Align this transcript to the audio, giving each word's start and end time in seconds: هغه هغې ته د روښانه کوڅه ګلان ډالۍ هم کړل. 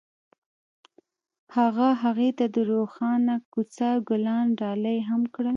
هغه 1.57 1.89
هغې 2.03 2.29
ته 2.37 2.45
د 2.55 2.57
روښانه 2.71 3.35
کوڅه 3.53 3.89
ګلان 4.09 4.45
ډالۍ 4.59 4.97
هم 5.09 5.21
کړل. 5.33 5.49